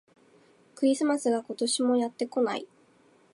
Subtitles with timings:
[0.73, 2.67] クリスマスが、今年もやってこない